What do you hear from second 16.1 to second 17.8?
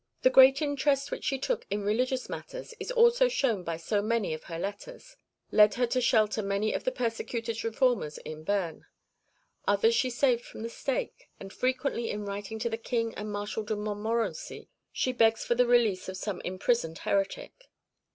some imprisoned heretic.